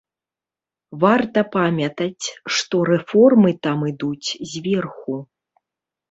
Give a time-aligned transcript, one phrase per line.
[1.01, 2.25] Варта памятаць,
[2.59, 5.19] што рэформы там ідуць зверху.